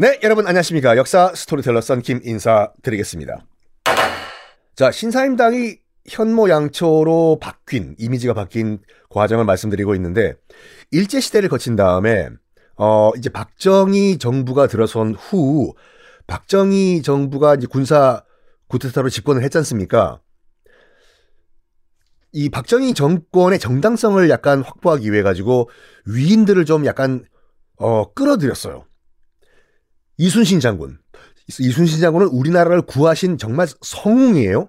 [0.00, 0.96] 네, 여러분 안녕하십니까.
[0.96, 3.44] 역사 스토리텔러 썬킴 인사드리겠습니다.
[4.74, 5.76] 자, 신사임당이
[6.08, 8.78] 현모양처로 바뀐, 이미지가 바뀐
[9.10, 10.36] 과정을 말씀드리고 있는데,
[10.90, 12.30] 일제시대를 거친 다음에,
[12.78, 15.74] 어, 이제 박정희 정부가 들어선 후,
[16.26, 18.24] 박정희 정부가 이제 군사
[18.68, 20.22] 구테타로 집권을 했지 않습니까?
[22.32, 25.68] 이 박정희 정권의 정당성을 약간 확보하기 위해 가지고
[26.06, 27.26] 위인들을 좀 약간
[27.76, 28.86] 어 끌어들였어요.
[30.20, 30.98] 이순신 장군.
[31.58, 34.68] 이순신 장군은 우리나라를 구하신 정말 성웅이에요.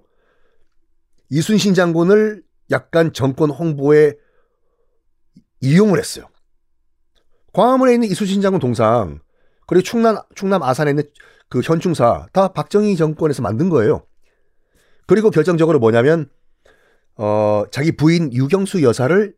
[1.30, 2.42] 이순신 장군을
[2.72, 4.14] 약간 정권 홍보에
[5.60, 6.26] 이용을 했어요.
[7.52, 9.20] 광화문에 있는 이순신 장군 동상,
[9.68, 11.04] 그리고 충남, 충남 아산에 있는
[11.50, 14.06] 그 현충사, 다 박정희 정권에서 만든 거예요.
[15.06, 16.30] 그리고 결정적으로 뭐냐면,
[17.18, 19.36] 어, 자기 부인 유경수 여사를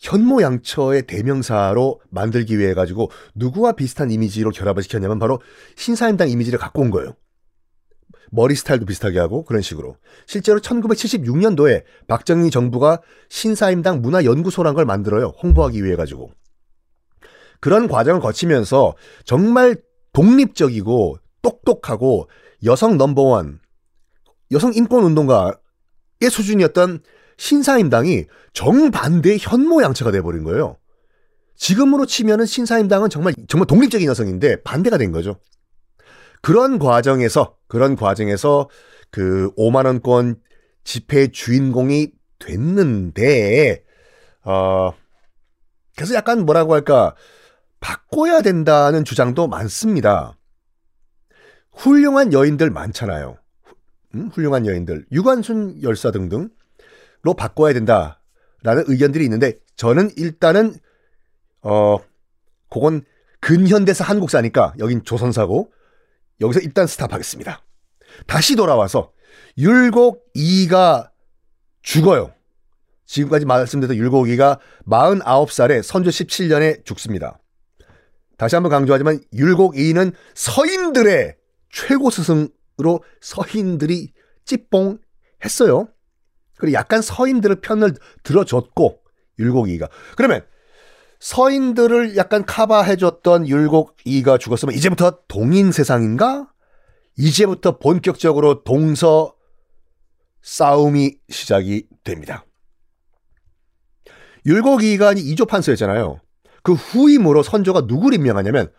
[0.00, 5.40] 현모양처의 대명사로 만들기 위해 가지고 누구와 비슷한 이미지로 결합을 시켰냐면 바로
[5.76, 7.14] 신사임당 이미지를 갖고 온 거예요.
[8.30, 9.96] 머리 스타일도 비슷하게 하고 그런 식으로.
[10.26, 15.34] 실제로 1976년도에 박정희 정부가 신사임당 문화연구소란 걸 만들어요.
[15.42, 16.30] 홍보하기 위해 가지고.
[17.60, 18.94] 그런 과정을 거치면서
[19.24, 19.76] 정말
[20.12, 22.28] 독립적이고 똑똑하고
[22.64, 23.60] 여성 넘버원,
[24.52, 25.52] 여성 인권 운동가의
[26.30, 27.02] 수준이었던
[27.40, 30.76] 신사임당이 정반대의 현모양처가 돼버린 거예요.
[31.56, 35.40] 지금으로 치면은 신사임당은 정말 정말 독립적인 여성인데 반대가 된 거죠.
[36.42, 38.68] 그런 과정에서 그런 과정에서
[39.10, 40.38] 그 5만 원권
[40.84, 43.84] 집회 주인공이 됐는데
[44.44, 44.92] 어
[45.96, 47.14] 그래서 약간 뭐라고 할까
[47.80, 50.36] 바꿔야 된다는 주장도 많습니다.
[51.72, 53.38] 훌륭한 여인들 많잖아요.
[54.14, 54.28] 음?
[54.30, 56.50] 훌륭한 여인들 유관순 열사 등등
[57.22, 60.74] 로 바꿔야 된다라는 의견들이 있는데 저는 일단은
[61.62, 61.98] 어
[62.70, 63.02] 그건
[63.40, 65.70] 근현대사 한국사니까 여긴 조선사고
[66.40, 67.62] 여기서 일단 스탑하겠습니다.
[68.26, 69.12] 다시 돌아와서
[69.58, 71.10] 율곡 이가
[71.82, 72.32] 죽어요.
[73.04, 77.38] 지금까지 말씀드렸던 율곡이가 49살에 선조 17년에 죽습니다.
[78.38, 81.36] 다시 한번 강조하지만 율곡 이는 서인들의
[81.70, 84.12] 최고 스승으로 서인들이
[84.44, 84.98] 찌뽕
[85.44, 85.88] 했어요.
[86.60, 89.00] 그리고 약간 서인들의 편을 들어줬고
[89.38, 90.44] 율곡이가 그러면
[91.18, 96.48] 서인들을 약간 커버해줬던 율곡이가 죽었으면 이제부터 동인 세상인가?
[97.16, 99.34] 이제부터 본격적으로 동서
[100.42, 102.46] 싸움이 시작이 됩니다.
[104.46, 106.20] 율곡이가 이조 판서였잖아요.
[106.62, 108.72] 그 후임으로 선조가 누구를 임명하냐면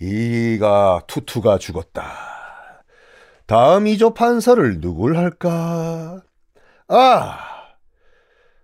[0.00, 2.82] 이가 투투가 죽었다.
[3.46, 6.22] 다음 이조 판서를 누굴 할까?
[6.92, 7.38] 아,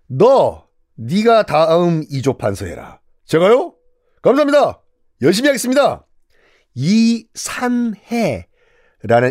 [0.07, 2.99] 너 네가 다음 이조 판서 해라.
[3.23, 3.73] 제가요?
[4.21, 4.81] 감사합니다.
[5.21, 6.05] 열심히 하겠습니다.
[6.73, 7.95] 이산해라는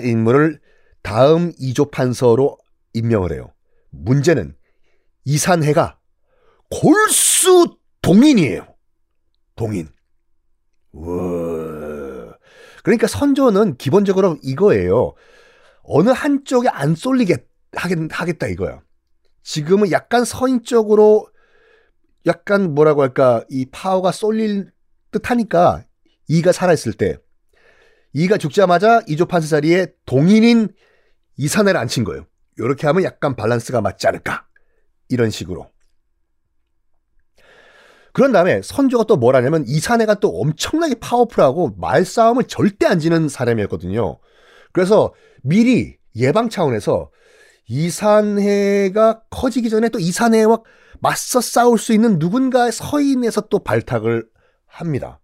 [0.02, 0.60] 인물을
[1.02, 2.56] 다음 이조 판서로
[2.94, 3.52] 임명을 해요.
[3.90, 4.56] 문제는
[5.26, 5.98] 이산해가
[6.70, 8.66] 골수 동인이에요.
[9.56, 9.90] 동인.
[10.92, 12.38] 우와.
[12.82, 15.12] 그러니까 선조는 기본적으로 이거예요.
[15.82, 17.36] 어느 한쪽에 안 쏠리게
[17.72, 18.85] 하겠다 이거야.
[19.46, 21.28] 지금은 약간 서인적으로
[22.26, 24.72] 약간 뭐라고 할까 이 파워가 쏠릴
[25.12, 25.84] 듯하니까
[26.26, 27.16] 이가 살아있을 때
[28.12, 30.70] 이가 죽자마자 이조 판사 자리에 동인인
[31.36, 32.26] 이산해를 앉힌 거예요.
[32.58, 34.48] 이렇게 하면 약간 밸런스가 맞지 않을까
[35.08, 35.70] 이런 식으로.
[38.12, 44.18] 그런 다음에 선조가 또 뭐라냐면 이산해가 또 엄청나게 파워풀하고 말싸움을 절대 안 지는 사람이었거든요.
[44.72, 47.12] 그래서 미리 예방 차원에서
[47.68, 50.62] 이산해가 커지기 전에 또 이산해와
[51.00, 54.26] 맞서 싸울 수 있는 누군가의 서인에서 또 발탁을
[54.66, 55.20] 합니다.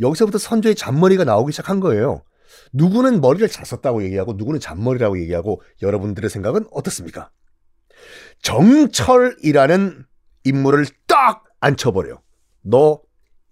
[0.00, 2.22] 여기서부터 선조의 잔머리가 나오기 시작한 거예요.
[2.72, 7.30] 누구는 머리를 잘 썼다고 얘기하고 누구는 잔머리라고 얘기하고 여러분들의 생각은 어떻습니까?
[8.42, 10.06] 정철이라는
[10.44, 12.22] 인물을 딱 앉혀버려.
[12.62, 13.00] 너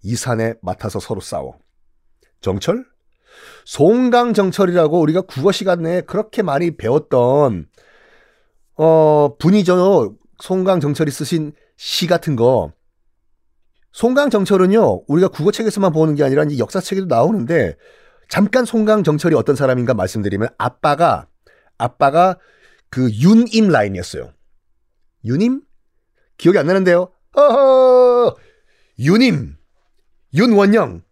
[0.03, 1.57] 이산에 맡아서 서로 싸워.
[2.39, 2.85] 정철?
[3.65, 7.67] 송강정철이라고 우리가 국어 시간 내에 그렇게 많이 배웠던
[8.75, 10.15] 어 분이죠.
[10.39, 12.71] 송강정철이 쓰신 시 같은 거.
[13.91, 17.75] 송강정철은요 우리가 국어책에서만 보는 게 아니라 이제 역사책에도 나오는데
[18.29, 21.27] 잠깐 송강정철이 어떤 사람인가 말씀드리면 아빠가
[21.77, 22.37] 아빠가
[22.89, 24.31] 그 윤임 라인이었어요.
[25.25, 25.61] 윤임?
[26.37, 27.11] 기억이 안 나는데요.
[27.33, 28.35] 어허!
[28.99, 29.57] 윤임,
[30.33, 31.03] 윤원영,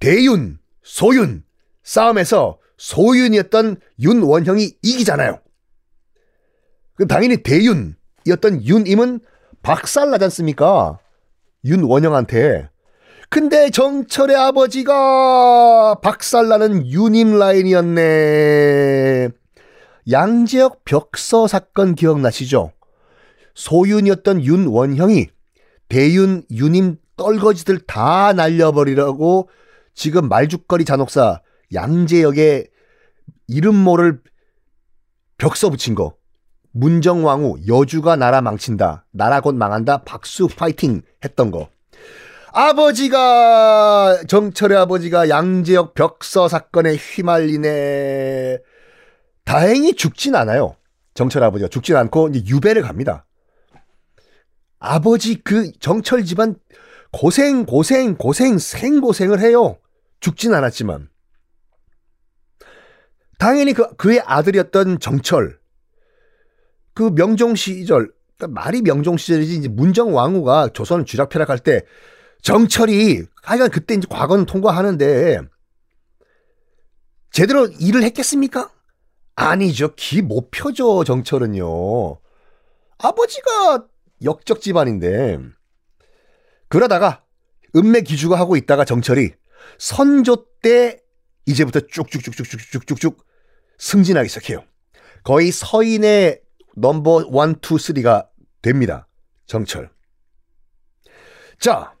[0.00, 1.44] 대윤, 소윤
[1.86, 5.38] 싸움에서 소윤이었던 윤원형이 이기잖아요.
[6.96, 9.20] 그 당연히 대윤이었던 윤임은
[9.62, 10.98] 박살나지 않습니까?
[11.64, 12.68] 윤원형한테.
[13.30, 19.28] 근데 정철의 아버지가 박살나는 유님 라인이었네.
[20.10, 22.72] 양재역 벽서 사건 기억나시죠?
[23.54, 25.28] 소윤이었던 윤원형이
[25.88, 29.48] 대윤 유님 떨거지들 다 날려버리라고
[29.94, 31.40] 지금 말죽거리 잔혹사
[31.72, 32.68] 양재역에
[33.48, 34.20] 이름 모를
[35.38, 36.16] 벽서 붙인 거.
[36.72, 39.06] 문정왕후 여주가 나라 망친다.
[39.12, 40.04] 나라 곧 망한다.
[40.04, 41.70] 박수 파이팅 했던 거.
[42.52, 48.58] 아버지가 정철의 아버지가 양재역 벽서 사건에 휘말리네.
[49.44, 50.76] 다행히 죽진 않아요.
[51.14, 53.26] 정철 아버지가 죽진 않고 이제 유배를 갑니다.
[54.78, 56.56] 아버지 그 정철 집안
[57.12, 59.78] 고생 고생 고생 생고생을 해요.
[60.20, 61.08] 죽진 않았지만.
[63.38, 65.58] 당연히 그 그의 아들이었던 정철
[66.94, 71.82] 그 명종 시절 그러니까 말이 명종 시절이지 이제 문정 왕후가 조선 쥐락펴락할 때
[72.42, 75.40] 정철이 하여간 그때 이제 과거는 통과하는데
[77.32, 78.70] 제대로 일을 했겠습니까?
[79.34, 79.94] 아니죠.
[79.94, 82.18] 기 못 펴죠, 정철은요.
[82.98, 83.86] 아버지가
[84.24, 85.40] 역적 집안인데.
[86.68, 87.22] 그러다가
[87.74, 89.32] 은매 기주가 하고 있다가 정철이
[89.78, 91.00] 선조 때
[91.46, 93.24] 이제부터 쭉쭉쭉쭉쭉쭉쭉
[93.78, 94.64] 승진하기 시작해요.
[95.22, 96.42] 거의 서인의
[96.76, 98.28] number one, two, three가
[98.62, 99.08] 됩니다.
[99.46, 99.90] 정철.
[101.58, 101.94] 자,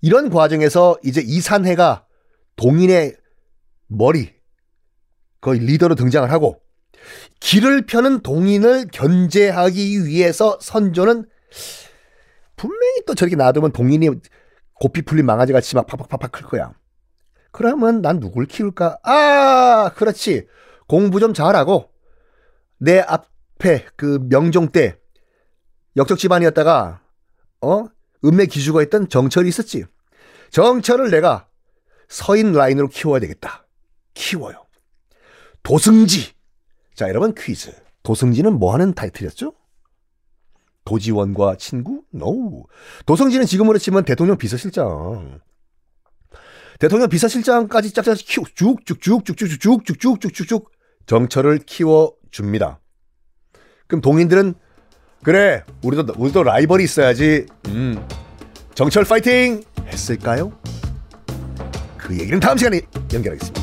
[0.00, 2.06] 이런 과정에서 이제 이산해가
[2.56, 3.16] 동인의
[3.86, 4.34] 머리,
[5.40, 6.60] 거의 리더로 등장을 하고
[7.40, 11.28] 기를 펴는 동인을 견제하기 위해서 선조는
[12.56, 14.08] 분명히 또 저렇게 놔두면 동인이
[14.74, 16.74] 고삐 풀린 망아지 같이 막 팍팍팍팍 클 거야.
[17.50, 18.98] 그러면 난 누굴 키울까?
[19.02, 20.46] 아, 그렇지.
[20.86, 21.90] 공부 좀 잘하고
[22.78, 24.96] 내 앞에 그 명종 때
[25.96, 27.02] 역적 집안이었다가
[27.60, 27.84] 어
[28.24, 29.84] 은매 기주가 있던 정철이 있었지.
[30.50, 31.48] 정철을 내가
[32.08, 33.66] 서인 라인으로 키워야 되겠다.
[34.14, 34.64] 키워요.
[35.62, 36.32] 도승지.
[36.94, 37.72] 자, 여러분 퀴즈.
[38.02, 39.52] 도승지는 뭐 하는 타이틀이었죠?
[40.84, 42.02] 도지원과 친구?
[42.10, 42.66] No.
[43.04, 45.40] 도승지는 지금으로 치면 대통령 비서실장.
[46.78, 50.70] 대통령 비서실장까지 짝짝 키워 쭉쭉쭉쭉쭉쭉쭉쭉쭉쭉
[51.06, 52.80] 정철을 키워 줍니다.
[53.86, 54.54] 그럼 동인들은
[55.22, 57.46] 그래 우리도 우리도 라이벌이 있어야지.
[57.68, 58.06] 음.
[58.74, 60.52] 정철 파이팅 했을까요?
[61.96, 62.80] 그 얘기는 다음 시간에
[63.12, 63.57] 연결하겠습니다.